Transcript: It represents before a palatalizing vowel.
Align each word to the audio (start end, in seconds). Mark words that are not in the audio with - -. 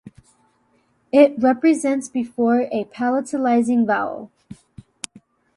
It 1.11 1.35
represents 1.37 2.09
before 2.09 2.61
a 2.71 2.85
palatalizing 2.85 3.85
vowel. 3.85 4.31